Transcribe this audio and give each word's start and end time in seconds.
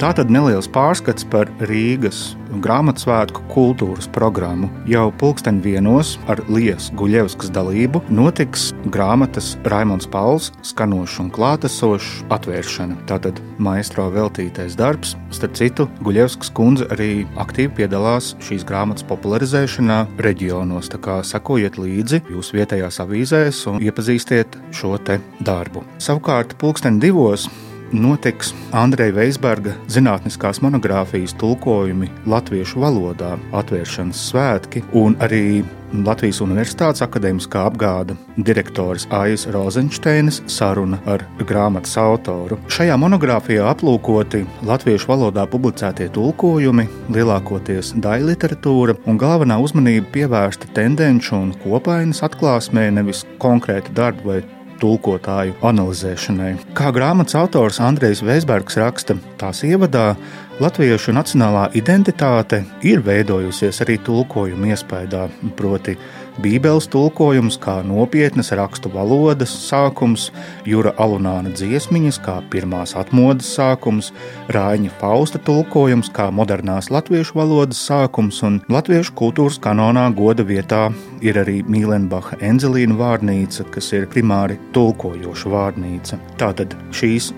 Tātad 0.00 0.30
neliels 0.32 0.64
pārskats 0.72 1.26
par 1.28 1.50
Rīgas 1.68 2.30
grāmatsvētku 2.64 3.42
kultūras 3.52 4.06
programmu. 4.08 4.70
Jau 4.88 5.10
pulksten 5.20 5.58
vienos 5.60 6.14
ar 6.32 6.40
Lielas 6.48 6.86
Guļevskas 6.96 7.52
dalību 7.52 8.00
notiks 8.08 8.70
grāmatas 8.88 9.50
Raimons 9.68 10.08
Pauls 10.08 10.48
skanošs 10.64 11.18
un 11.20 11.28
klātesošs 11.36 12.24
atvēršana. 12.32 12.96
Tātad 13.12 13.44
maestro 13.60 14.08
veltītais 14.14 14.72
darbs. 14.80 15.18
Starp 15.36 15.60
citu, 15.60 15.90
Guļevskas 16.00 16.48
kundze 16.56 16.88
arī 16.96 17.26
aktīvi 17.36 17.82
piedalās 17.82 18.32
šīs 18.40 18.64
grāmatas 18.64 19.04
popularizēšanā 19.10 20.06
reģionos. 20.16 20.88
Tā 20.94 21.04
kā 21.04 21.20
sekojiet 21.28 21.76
līdzi 21.76 22.24
jūsu 22.32 22.56
vietējās 22.56 23.04
avīzēs 23.04 23.66
un 23.68 23.84
iepazīstiet 23.84 24.56
šo 24.72 24.96
te 25.04 25.20
darbu. 25.44 25.84
Savukārt, 26.00 26.56
pulksten 26.56 26.96
divos 27.04 27.50
notiks 27.92 28.54
Andreja 28.76 29.14
Veisberga 29.16 29.74
zinātniskās 29.90 30.62
monogrāfijas 30.64 31.34
tulkojumi 31.40 32.10
latviešu 32.30 32.82
valodā, 32.84 33.36
atvēršanas 33.56 34.24
svētki 34.30 34.84
un 34.96 35.18
arī 35.22 35.62
Latvijas 35.90 36.38
Universitātes 36.44 37.02
akadēmiskā 37.02 37.64
apgāda 37.66 38.14
direktors 38.38 39.08
Aijas 39.14 39.48
Rozenšteinas 39.50 40.38
saruna 40.50 41.00
ar 41.10 41.24
grāmatas 41.48 41.96
autoru. 41.98 42.60
Šajā 42.70 42.94
monogrāfijā 43.00 43.66
aplūkoti 43.72 44.44
latviešu 44.68 45.10
valodā 45.10 45.48
publicētie 45.50 46.06
tulkojumi, 46.14 46.86
lielākoties 47.10 47.96
daļa 47.98 48.30
literatūra, 48.30 48.96
un 49.10 49.18
galvenā 49.18 49.58
uzmanība 49.58 50.06
pievērsta 50.14 50.70
tendenci 50.78 51.34
un 51.34 51.50
kopainas 51.64 52.22
atklāsmē, 52.26 52.86
nevis 52.94 53.26
konkrēta 53.42 53.94
darba 53.96 54.30
vai 54.30 54.40
tulkotāju 54.80 55.56
analizēšanai. 55.66 56.52
Kā 56.76 56.90
grāmatas 56.94 57.36
autors 57.38 57.80
Andrejs 57.84 58.24
Veisbergs 58.26 58.78
raksta 58.80 59.16
tās 59.40 59.62
ievadā, 59.66 60.14
latviešu 60.60 61.14
nacionālā 61.16 61.68
identitāte 61.78 62.62
ir 62.86 63.04
veidojusies 63.04 63.80
arī 63.84 63.98
tulkojuma 64.04 64.72
iespējā, 64.74 65.26
proti, 65.56 65.96
Bībeles 66.40 66.86
tulkojums 66.88 67.58
kā 67.60 67.80
nopietnas 67.84 68.48
rakstu 68.56 68.88
valodas 68.94 69.52
sākums, 69.66 70.30
Jūra 70.64 70.94
Alunāna 70.96 71.52
dziesmiņas 71.52 72.18
kā 72.24 72.38
pirmās 72.52 72.94
atmodas 72.96 73.50
sākums, 73.58 74.08
Rāņa 74.48 74.94
Fausta 75.02 75.40
tulkojums 75.44 76.08
kā 76.16 76.30
modernās 76.32 76.88
latviešu 76.94 77.36
valodas 77.36 77.82
sākums 77.84 78.40
un 78.46 78.58
latviešu 78.72 79.12
kultūras 79.20 79.60
kanonā 79.60 80.06
goda 80.16 80.46
vietā 80.46 80.86
ir 81.20 81.42
arī 81.42 81.60
Mīlenbacha 81.68 82.40
Enzelīna 82.40 82.96
vārnīca, 82.96 83.68
kas 83.74 83.92
ir 83.92 84.08
primāri 84.08 84.56
tulkojoša 84.72 85.54
vārnīca. 85.54 86.20
Tātad 86.40 86.78
šīs 86.96 87.34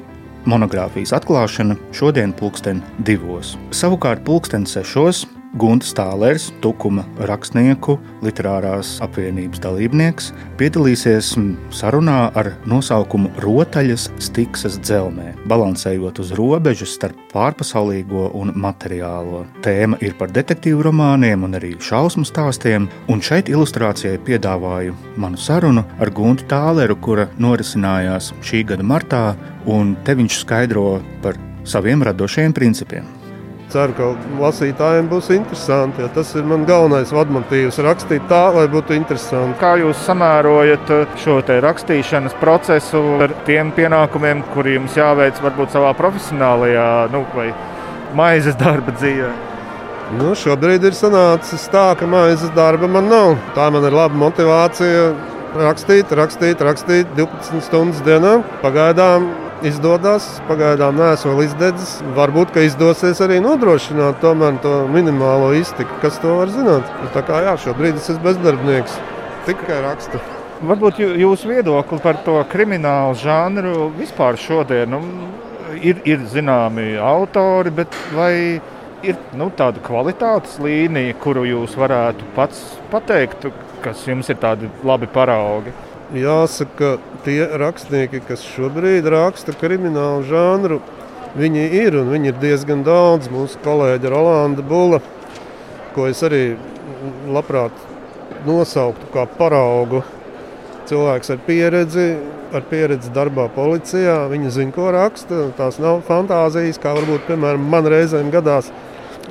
monogrāfijas 0.46 1.16
atklāšana 1.18 1.78
šodien 1.96 2.34
pulksten 2.38 2.84
divos. 3.02 3.56
Savukārt 3.74 4.22
pulksten 4.26 4.68
sešos 4.68 5.26
Gunts 5.52 5.90
Tālērs, 5.92 6.46
Tukuma 6.64 7.02
rakstnieku 7.28 7.98
literārās 8.24 8.94
apvienības 9.04 9.60
dalībnieks, 9.60 10.30
piedalīsies 10.56 11.34
sarunā 11.76 12.16
ar 12.38 12.54
nosaukumu 12.68 13.28
Rotaļas 13.44 14.08
Stiksas 14.22 14.78
dzelmē, 14.80 15.34
balansējot 15.52 16.22
uz 16.24 16.32
robežas 16.38 16.96
starp 16.96 17.20
pārpasaulīgo 17.34 18.30
un 18.38 18.54
materiālo. 18.56 19.44
Tēma 19.64 20.00
ir 20.00 20.16
par 20.16 20.32
detektīvu 20.32 20.88
romāniem 20.88 21.44
un 21.44 21.60
arī 21.60 21.74
šausmu 21.76 22.24
stāstiem, 22.28 22.88
un 23.12 23.20
šeit 23.20 23.52
ilustrācijai 23.52 24.16
piedāvāju 24.24 24.96
manu 25.20 25.36
sarunu 25.36 25.84
ar 26.00 26.12
Guntu 26.16 26.48
Tālēru, 26.48 26.96
kura 27.04 27.28
norisinājās 27.36 28.32
šī 28.40 28.64
gada 28.72 28.86
martā, 28.86 29.26
un 29.68 29.98
te 30.06 30.16
viņš 30.16 30.44
skaidro 30.46 31.02
par 31.20 31.36
saviem 31.68 32.00
radošiem 32.08 32.56
principiem 32.56 33.21
ceru, 33.72 33.96
ka 33.96 34.10
lasītājiem 34.42 35.08
būs 35.10 35.30
interesanti. 35.34 36.06
Tas 36.14 36.34
ir 36.36 36.46
mans 36.48 36.68
galvenais 36.68 37.12
vadmotīvs- 37.14 37.80
rakstīt 37.88 38.28
tā, 38.28 38.42
lai 38.54 38.66
būtu 38.68 38.96
interesanti. 38.96 39.58
Kā 39.60 39.74
jūs 39.80 40.04
samērojat 40.06 40.90
uh, 40.90 41.06
šo 41.16 41.40
rakstīšanas 41.42 42.36
procesu 42.40 43.02
ar 43.22 43.32
tiem 43.46 43.72
pienākumiem, 43.72 44.44
kuriem 44.54 44.82
jums 44.82 44.96
jāveic 44.96 45.40
varbūt 45.42 45.72
savā 45.72 45.94
profesionālajā 45.94 47.10
nu, 47.12 47.24
vai 47.34 47.52
maizes 48.14 48.56
darba 48.56 48.92
dzīvē? 48.92 49.30
Nu, 50.18 50.34
šobrīd 50.36 50.84
ir 50.84 50.92
sanācis 50.92 51.68
tā, 51.72 51.92
ka 51.96 52.06
maizes 52.06 52.50
darba 52.56 52.88
man 52.88 53.08
nav. 53.08 53.36
Tā 53.56 53.70
man 53.72 53.84
ir 53.88 53.94
laba 53.96 54.14
motivācija 54.14 55.12
rakstīt, 55.56 56.12
rakstīt, 56.16 56.60
rakstīt 56.60 57.14
12 57.16 57.64
stundas 57.64 58.02
dienā. 58.04 58.42
Pagaidām 58.62 59.28
izdodas. 59.68 60.26
Pagaidām 60.48 60.98
neesmu 60.98 61.32
vēl 61.32 61.46
izdedzis. 61.46 61.94
Varbūt, 62.16 62.52
ka 62.54 62.64
izdosies 62.66 63.22
arī 63.24 63.40
nodrošināt 63.44 64.20
tomēr 64.24 64.58
to 64.64 64.74
minimālo 64.92 65.52
iztiku. 65.58 65.98
Kas 66.02 66.20
to 66.22 66.36
var 66.40 66.52
zināt? 66.52 66.88
Nu, 67.02 67.10
tā 67.14 67.24
kā 67.26 67.42
jā, 67.46 67.56
šobrīd 67.64 67.98
es 68.00 68.10
esmu 68.12 68.26
bezdarbnieks. 68.28 68.98
Tikai 69.48 69.80
rakstu. 69.86 70.20
Varbūt 70.62 71.00
jūsu 71.02 71.50
viedokli 71.50 71.98
par 72.02 72.20
to 72.22 72.36
kriminālu 72.52 73.16
žanru 73.18 73.88
vispār 73.96 74.38
šodien 74.38 74.92
nu, 74.94 75.00
ir, 75.82 75.98
ir 76.06 76.22
zināmi 76.30 76.92
autori, 77.02 77.72
bet 77.74 77.96
vai 78.14 78.34
ir 79.02 79.18
nu, 79.38 79.50
tāda 79.58 79.82
kvalitātes 79.82 80.60
līnija, 80.62 81.16
kuru 81.22 81.42
jūs 81.48 81.74
varētu 81.78 82.28
pats 82.36 82.62
pateikt, 82.92 83.48
kas 83.82 84.04
jums 84.06 84.30
ir 84.30 84.38
tādi 84.42 84.70
labi 84.86 85.10
paraugi? 85.10 85.74
Jāsaka, 86.12 86.98
tie 87.24 87.46
rakstnieki, 87.56 88.18
kas 88.28 88.42
šobrīd 88.44 89.06
raksta 89.08 89.54
kriminālu 89.56 90.26
žanru, 90.28 90.82
viņi 91.40 91.62
ir 91.78 91.94
un 91.96 92.10
viņi 92.12 92.28
ir 92.28 92.40
diezgan 92.42 92.82
daudz. 92.84 93.30
Mūsu 93.32 93.56
kolēģa 93.64 94.10
Rolanda 94.12 94.64
Bula, 94.66 94.98
ko 95.94 96.04
es 96.10 96.20
arī 96.26 96.58
labprāt 97.32 97.72
nosauktu 98.44 99.08
kā 99.14 99.24
paraugu. 99.38 100.02
Cilvēks 100.90 101.32
ar 101.32 101.40
pieredzi, 101.46 102.06
ar 102.52 102.66
pieredzi 102.68 103.12
darbā 103.16 103.46
policijā. 103.54 104.18
Viņa 104.28 104.52
zina, 104.52 104.74
ko 104.76 104.90
raksta. 104.92 105.46
Tās 105.56 105.78
nav 105.80 106.02
fantāzijas, 106.08 106.80
kā 106.82 106.92
varbūt 106.98 107.24
piemēram, 107.30 107.64
man 107.72 107.88
reizēm 107.88 108.28
gadās. 108.34 108.68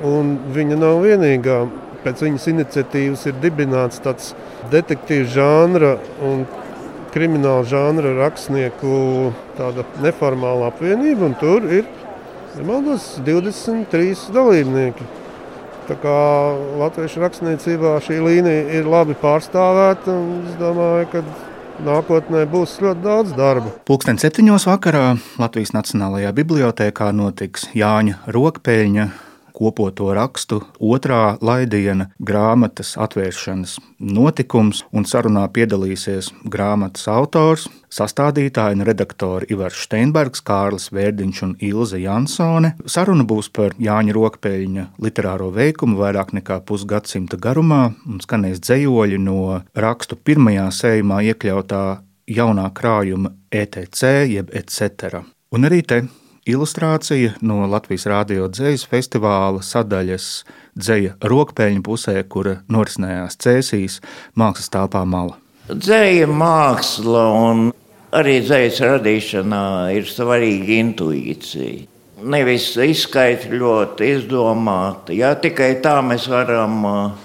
Un 0.02 0.34
viņa 0.50 0.80
nav 0.82 0.98
vienīgā. 1.06 1.60
Pēc 2.02 2.24
viņas 2.26 2.48
iniciatīvas 2.50 3.28
ir 3.30 3.38
dibināts 3.38 4.02
tāds 4.02 4.32
detektīvu 4.72 5.28
žanra 5.30 5.92
un 6.26 6.42
krimināla 7.12 7.64
žanra 7.68 8.12
rakstnieku 8.18 9.32
neformāla 10.02 10.70
apvienība, 10.72 11.28
un 11.28 11.36
tur 11.40 11.66
ir 11.68 11.88
maldos, 12.66 13.16
23 13.26 14.32
dalībnieki. 14.34 15.08
Tā 15.88 15.96
kā 15.98 16.18
latviešu 16.78 17.24
rakstniecībā 17.24 17.96
šī 18.06 18.20
līnija 18.22 18.68
ir 18.78 18.86
labi 18.88 19.16
pārstāvēta, 19.18 20.14
un 20.14 20.44
es 20.46 20.54
domāju, 20.60 21.08
ka 21.10 21.24
nākotnē 21.82 22.44
būs 22.50 22.76
ļoti 22.84 23.02
daudz 23.02 23.34
darba. 23.36 23.72
Pūksteni 23.88 24.22
septiņos 24.22 24.68
vakarā 24.70 25.16
Latvijas 25.42 25.74
Nacionālajā 25.74 26.30
bibliotekā 26.38 27.10
notiks 27.16 27.66
Jāņa 27.74 28.22
Rokpeļņa 28.30 29.08
kopoto 29.54 30.10
rakstu 30.16 30.60
otrā 30.80 31.36
laidiena 31.40 32.08
grāmatas 32.18 32.94
atvēršanas 33.00 33.76
notikums, 34.02 34.82
un 34.92 35.06
sarunā 35.08 35.44
piedalīsies 35.54 36.32
grāmatas 36.50 37.06
autors, 37.12 37.68
sastādītāji 37.92 38.78
un 38.78 38.86
redaktori 38.88 39.50
Ivars 39.52 39.84
Steinbergs, 39.86 40.42
Kārlis 40.46 40.88
Vērdiņš 40.94 41.42
un 41.46 41.56
Ilze 41.62 42.00
Jansone. 42.02 42.74
Saruna 42.86 43.26
būs 43.28 43.50
par 43.54 43.76
Jāņa 43.78 44.16
Rokpeļņa 44.16 44.86
literāro 45.02 45.50
veikumu 45.54 46.00
vairāk 46.00 46.32
nekā 46.38 46.62
pusgadsimta 46.68 47.38
garumā 47.40 47.82
un 48.08 48.22
skanēs 48.24 48.62
dzējoļi 48.64 49.20
no 49.22 49.60
rakstu 49.76 50.16
pirmajā 50.16 50.70
sējumā 50.80 51.22
iekļautā 51.32 51.84
jaunā 52.32 52.66
krājuma 52.74 53.34
ETC 53.52 54.02
jeb 54.32 54.52
etc. 54.56 55.22
Un 55.52 55.68
arī 55.68 55.82
te 55.84 56.02
ilustrācija 56.48 57.36
no 57.44 57.62
Latvijas 57.70 58.06
Rādio 58.10 58.48
dzējas 58.50 58.84
festivāla 58.90 59.62
sadaļas 59.62 60.28
dzēja 60.78 61.14
rokpēļņu 61.30 61.84
pusē, 61.86 62.16
kura 62.28 62.58
norisinājās 62.72 63.38
Cēsīs 63.42 64.00
mākslas 64.38 64.72
telpā 64.72 65.04
mala. 65.06 65.38
Dzēja 65.70 66.26
māksla 66.26 67.24
un 67.38 67.68
arī 68.14 68.40
dzējas 68.42 68.80
radīšanā 68.88 69.64
ir 69.96 70.08
svarīga 70.10 70.78
intuīcija. 70.80 71.88
Nevis 72.22 72.68
izskaidrot, 72.78 74.02
izdomāt. 74.06 75.10
Jā, 75.14 75.32
tikai 75.42 75.72
tā 75.82 75.96
mēs 76.06 76.28
varam 76.30 76.84
uh, 76.86 77.22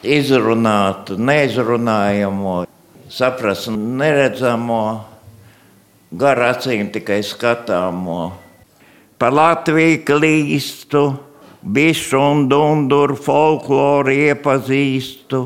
izrunāt 0.00 1.12
neizrunājamo, 1.20 2.62
saprast 3.12 3.68
neredzamo 3.72 4.82
gar 6.12 6.40
acīm 6.44 6.90
tikai 6.92 7.22
skatāmo. 7.24 8.32
Pa 9.16 9.30
Latviju 9.32 10.02
klīstu, 10.04 11.02
bišu 11.62 12.20
un 12.20 12.48
dunduru 12.50 13.16
folkloru 13.16 14.12
iepazīstu, 14.12 15.42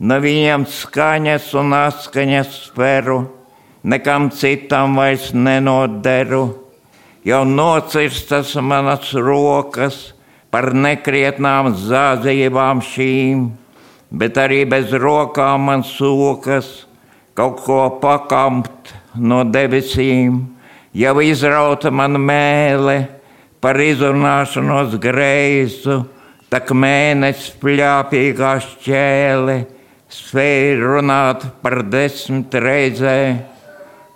no 0.00 0.16
viņiem 0.24 0.64
skaņas 0.66 1.50
un 1.60 1.76
atskaņas 1.76 2.56
speru, 2.66 3.20
nekam 3.84 4.30
citam 4.30 4.96
vairs 4.96 5.30
nenoderu. 5.34 6.56
jau 7.24 7.44
nocirstas 7.44 8.54
manas 8.56 9.12
rokas 9.12 10.14
par 10.50 10.72
nekrietnām 10.72 11.74
zādzībām 11.76 12.80
šīm, 12.80 13.50
bet 14.10 14.38
arī 14.40 14.64
bez 14.64 14.90
rokām 14.90 15.68
man 15.68 15.84
sokas 15.84 16.86
kaut 17.40 17.60
ko 17.64 17.78
pakamt 18.02 18.90
no 19.16 19.40
debesīm, 19.48 20.42
jau 20.92 21.14
izrauta 21.24 21.88
man 21.88 22.18
mēlē 22.20 22.96
par 23.64 23.80
izrunāšanos 23.80 24.98
greizu, 25.00 26.02
tak 26.52 26.74
mēnesis 26.76 27.54
pļāpīgā 27.62 28.52
šķēle 28.66 29.56
spēja 30.12 30.76
runāt 30.82 31.48
par 31.64 31.80
desmit 31.88 32.52
reizē. 32.52 33.16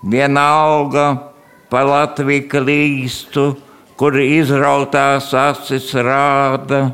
Vienalga 0.04 1.08
pa 1.72 1.80
Latviju 1.88 2.44
klīstu, 2.52 3.54
kur 3.96 4.20
izrautās 4.20 5.32
acis 5.32 5.94
rāda 5.96 6.90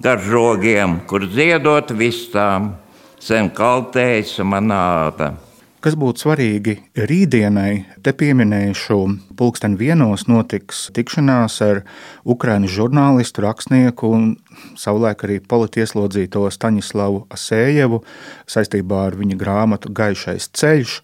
gar 0.00 0.24
žogiem, 0.24 1.02
kur 1.04 1.28
ziedot 1.28 1.92
vistām, 1.92 2.78
sen 3.20 3.52
kaltējas 3.52 4.38
manāda. 4.40 5.34
Kas 5.84 5.94
būtu 5.98 6.24
svarīgi 6.24 6.74
rītdienai, 6.96 7.84
te 8.02 8.14
pieminēšu, 8.16 8.96
pulksten 9.36 9.74
vienos 9.76 10.24
notiks 10.26 10.86
tikšanās 10.96 11.58
ar 11.66 11.82
Ukraiņu 12.24 12.70
žurnālistu, 12.72 13.44
rakstnieku 13.44 14.08
un 14.16 14.24
savulaik 14.80 15.26
arī 15.28 15.36
politieslodzīto 15.44 16.46
Staņislavu 16.54 17.26
Asējevu 17.36 18.00
saistībā 18.48 19.02
ar 19.10 19.18
viņa 19.20 19.36
grāmatu 19.42 19.92
Gaišais 19.92 20.48
ceļš. 20.56 20.96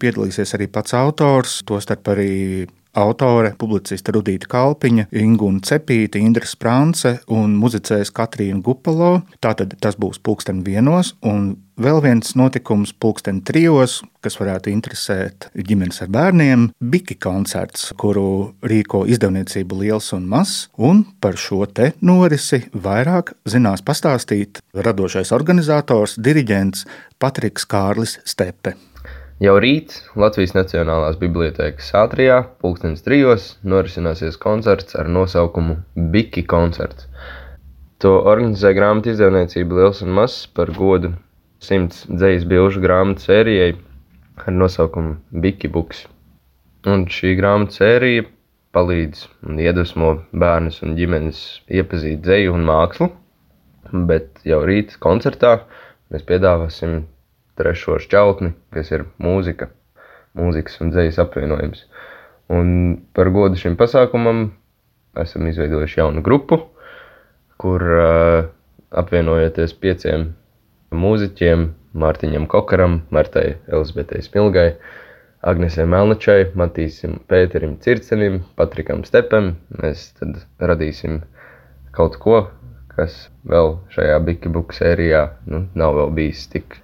Piedalīsies 0.00 0.56
arī 0.56 0.70
pats 0.72 0.96
autors, 0.96 1.60
tostarp 1.68 2.08
arī 2.16 2.32
autore, 2.96 3.52
publiciste 3.58 4.14
Rudīta 4.14 4.48
Kalpiņa, 4.50 5.08
Ingūna 5.16 5.62
Cepīta, 5.66 6.20
Indra 6.20 6.48
Sprānce 6.48 7.18
un 7.32 7.54
muzicēs 7.60 8.12
Katrīna 8.16 8.62
Gupalo. 8.64 9.20
Tātad 9.44 9.76
tas 9.82 9.98
būs 10.00 10.18
pulksten 10.22 10.64
vienos, 10.66 11.14
un 11.26 11.54
vēl 11.80 12.00
viens 12.04 12.32
notikums 12.38 12.94
pulksten 12.96 13.42
trijos, 13.44 14.00
kas 14.24 14.38
varētu 14.40 14.72
interesēt 14.72 15.50
ģimenes 15.54 16.02
ar 16.02 16.10
bērniem- 16.14 16.70
Biki 16.92 17.18
koncerts, 17.20 17.92
kuru 17.96 18.54
rīko 18.62 19.04
izdevniecība 19.06 19.78
Liels 19.78 20.12
un 20.12 20.26
Mazs, 20.26 20.68
un 20.78 21.04
par 21.20 21.34
šo 21.34 21.66
te 21.72 21.92
norisi 22.00 22.64
vairāk 22.72 23.34
zinās 23.46 23.82
pastāstīt 23.82 24.60
radošais 24.74 25.32
organizators, 25.32 26.16
diriģents 26.16 26.86
Patriks 27.18 27.66
Kārlis 27.66 28.18
Stepe. 28.24 28.74
Jau 29.36 29.58
rīt 29.60 29.92
Latvijas 30.16 30.54
Nacionālās 30.56 31.18
Bibliotēkas 31.20 31.90
ātrijā, 32.00 32.38
pulkstenis 32.64 33.02
trijos, 33.04 33.48
norisināsies 33.68 34.38
koncerts 34.40 34.96
ar 34.96 35.10
nosaukumu 35.12 35.74
Biki 36.14 36.40
koncerts. 36.48 37.04
To 38.00 38.14
organizē 38.30 38.70
grāmatu 38.78 39.10
izdevniecība 39.12 39.76
Liels 39.76 40.00
un 40.06 40.14
Mazs 40.16 40.46
par 40.56 40.72
godu 40.78 41.10
simts 41.60 42.06
dzīslu 42.08 42.48
bilžu 42.48 42.80
grāmatu 42.80 43.26
sērijai 43.26 43.74
ar 44.40 44.56
nosaukumu 44.56 45.18
Biki 45.44 45.68
Buks. 45.74 46.06
Un 46.88 47.04
šī 47.12 47.34
grāmatu 47.36 47.76
sērija 47.76 48.24
palīdz 48.72 49.26
un 49.50 49.60
iedvesmo 49.60 50.14
bērnus 50.32 50.80
un 50.86 50.96
ģimenes 50.96 51.42
iepazīt 51.68 52.24
dzeju 52.24 52.56
un 52.56 52.64
mākslu, 52.70 53.10
bet 54.08 54.40
jau 54.48 54.62
rīt 54.64 54.96
koncertā 54.96 55.58
mēs 56.08 56.24
piedāvāsim 56.24 57.02
trešo 57.56 57.98
šķautni, 58.02 58.52
kas 58.74 58.92
ir 58.92 59.06
mūzika, 59.22 59.70
mūzikas 60.36 60.80
un 60.84 60.92
dzīslas 60.92 61.22
apvienojums. 61.26 61.86
Un 62.52 62.68
par 63.16 63.32
godu 63.34 63.58
šim 63.58 63.78
pasākumam 63.80 64.50
esam 65.18 65.46
izveidojuši 65.50 66.00
jaunu 66.00 66.22
grupu, 66.22 66.60
kur 67.60 67.82
uh, 67.82 68.44
apvienojoties 68.92 69.74
pieciem 69.80 70.30
mūziķiem, 70.94 71.66
Mārtiņam 71.96 72.44
Kokaram, 72.52 73.00
Martai 73.10 73.56
Elizabetei 73.72 74.20
Smilgai, 74.24 74.68
Agnesē 75.46 75.86
Melnačai, 75.88 76.50
Matīsim 76.58 77.16
Pēterim 77.30 77.78
Circenim, 77.80 78.42
Patrikam 78.58 79.04
Stepam. 79.08 79.54
Mēs 79.80 80.10
tad 80.18 80.42
radīsim 80.60 81.22
kaut 81.96 82.18
ko, 82.20 82.42
kas 82.92 83.30
vēl 83.48 83.78
šajā 83.94 84.18
Bikibuku 84.26 84.76
sērijā 84.76 85.22
nu, 85.48 85.64
nav 85.78 85.96
vēl 86.00 86.12
bijis 86.18 86.44
tik 86.52 86.78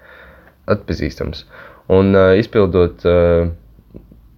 atpazīstams. 0.70 1.44
Un 1.92 2.14
uh, 2.14 2.32
izpildot 2.38 3.02
uh, 3.08 3.48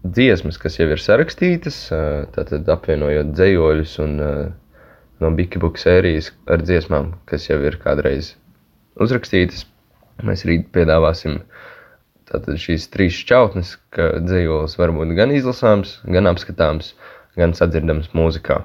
dziesmas, 0.04 0.58
kas 0.60 0.78
jau 0.78 0.88
ir 0.92 1.02
sarakstītas, 1.02 1.80
uh, 1.92 2.24
tātad 2.34 2.68
apvienojot 2.72 3.34
dzējoļus 3.34 3.98
un 4.04 4.16
uh, 4.20 4.38
no 5.22 5.30
Bikibuka 5.36 5.80
sērijas 5.80 6.32
ar 6.50 6.64
dziesmām, 6.64 7.14
kas 7.30 7.48
jau 7.48 7.60
ir 7.64 7.78
kādreiz 7.82 8.34
uzrakstītas, 9.00 9.64
mēs 10.24 10.44
rīt 10.48 10.68
piedāvāsim 10.74 11.40
tātad 12.30 12.58
šīs 12.60 12.88
trīs 12.92 13.16
šķautnes, 13.20 13.76
ka 13.94 14.14
dzējolis 14.24 14.78
var 14.80 14.94
būt 14.96 15.14
gan 15.18 15.34
izlasāms, 15.34 15.98
gan 16.08 16.30
apskatāms, 16.30 16.94
gan 17.38 17.54
sadzirdams 17.56 18.12
mūzikā. 18.16 18.62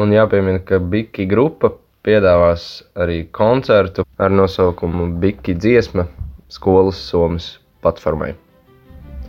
Un 0.00 0.14
jāpiemina, 0.14 0.62
ka 0.64 0.78
Biki 0.80 1.26
grupa 1.28 1.74
piedāvās 2.06 2.66
arī 2.96 3.24
koncertu 3.36 4.06
ar 4.18 4.32
nosaukumu 4.32 5.10
Biki 5.20 5.54
dziesma 5.54 6.06
skolas 6.50 7.00
somas 7.10 7.52
platformai. 7.84 8.32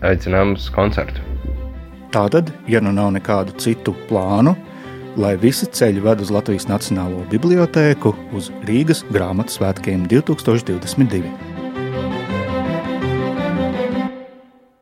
Aicinām 0.01 0.56
uz 0.57 0.69
koncertu. 0.73 1.21
Tātad, 2.12 2.50
ja 2.68 2.81
nu 2.83 2.91
nav 2.95 3.12
nekādu 3.15 3.53
citu 3.62 3.94
plānu, 4.09 4.56
lai 5.21 5.35
visi 5.39 5.68
ceļi 5.68 6.03
ved 6.03 6.23
uz 6.23 6.31
Latvijas 6.33 6.68
Nacionālo 6.71 7.23
bibliotēku 7.31 8.15
uz 8.35 8.50
Rīgas 8.68 9.06
grāmatu 9.12 9.59
svētkiem 9.59 10.07
2022. 10.12 11.50